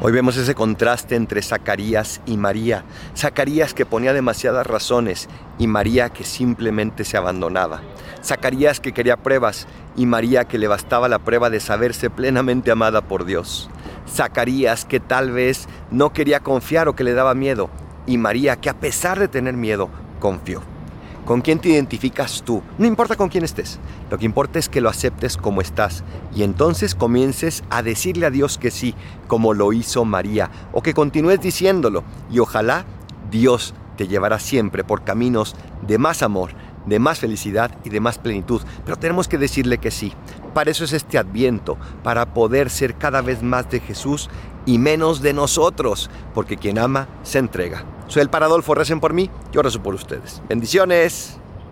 Hoy 0.00 0.12
vemos 0.12 0.36
ese 0.36 0.54
contraste 0.54 1.16
entre 1.16 1.42
Zacarías 1.42 2.20
y 2.24 2.36
María. 2.36 2.84
Zacarías 3.16 3.74
que 3.74 3.84
ponía 3.84 4.12
demasiadas 4.12 4.64
razones 4.64 5.28
y 5.58 5.66
María 5.66 6.10
que 6.10 6.22
simplemente 6.22 7.04
se 7.04 7.16
abandonaba. 7.16 7.80
Zacarías 8.22 8.78
que 8.78 8.92
quería 8.92 9.16
pruebas 9.16 9.66
y 9.96 10.06
María 10.06 10.44
que 10.44 10.56
le 10.58 10.68
bastaba 10.68 11.08
la 11.08 11.18
prueba 11.18 11.50
de 11.50 11.58
saberse 11.58 12.10
plenamente 12.10 12.70
amada 12.70 13.00
por 13.00 13.24
Dios. 13.24 13.70
Zacarías 14.08 14.84
que 14.84 15.00
tal 15.00 15.32
vez 15.32 15.66
no 15.90 16.12
quería 16.12 16.38
confiar 16.38 16.86
o 16.86 16.94
que 16.94 17.02
le 17.02 17.14
daba 17.14 17.34
miedo 17.34 17.68
y 18.06 18.18
María 18.18 18.54
que 18.54 18.70
a 18.70 18.78
pesar 18.78 19.18
de 19.18 19.26
tener 19.26 19.54
miedo 19.54 19.90
confió. 20.20 20.62
¿Con 21.28 21.42
quién 21.42 21.58
te 21.58 21.68
identificas 21.68 22.42
tú? 22.42 22.62
No 22.78 22.86
importa 22.86 23.14
con 23.14 23.28
quién 23.28 23.44
estés. 23.44 23.78
Lo 24.10 24.16
que 24.16 24.24
importa 24.24 24.58
es 24.58 24.70
que 24.70 24.80
lo 24.80 24.88
aceptes 24.88 25.36
como 25.36 25.60
estás 25.60 26.02
y 26.34 26.42
entonces 26.42 26.94
comiences 26.94 27.64
a 27.68 27.82
decirle 27.82 28.24
a 28.24 28.30
Dios 28.30 28.56
que 28.56 28.70
sí, 28.70 28.94
como 29.26 29.52
lo 29.52 29.74
hizo 29.74 30.06
María, 30.06 30.50
o 30.72 30.80
que 30.80 30.94
continúes 30.94 31.38
diciéndolo 31.38 32.02
y 32.30 32.38
ojalá 32.38 32.86
Dios 33.30 33.74
te 33.98 34.08
llevará 34.08 34.38
siempre 34.38 34.84
por 34.84 35.04
caminos 35.04 35.54
de 35.86 35.98
más 35.98 36.22
amor, 36.22 36.52
de 36.88 36.98
más 36.98 37.18
felicidad 37.18 37.70
y 37.84 37.90
de 37.90 38.00
más 38.00 38.18
plenitud. 38.18 38.62
Pero 38.84 38.96
tenemos 38.96 39.28
que 39.28 39.38
decirle 39.38 39.78
que 39.78 39.90
sí. 39.90 40.12
Para 40.54 40.70
eso 40.70 40.84
es 40.84 40.92
este 40.92 41.18
adviento, 41.18 41.76
para 42.02 42.34
poder 42.34 42.70
ser 42.70 42.94
cada 42.96 43.22
vez 43.22 43.42
más 43.42 43.70
de 43.70 43.80
Jesús 43.80 44.28
y 44.66 44.78
menos 44.78 45.22
de 45.22 45.32
nosotros, 45.32 46.10
porque 46.34 46.56
quien 46.56 46.78
ama 46.78 47.08
se 47.22 47.38
entrega. 47.38 47.84
Soy 48.08 48.22
el 48.22 48.30
Paradolfo, 48.30 48.74
recen 48.74 49.00
por 49.00 49.12
mí, 49.12 49.30
yo 49.52 49.62
rezo 49.62 49.82
por 49.82 49.94
ustedes. 49.94 50.42
Bendiciones. 50.48 51.37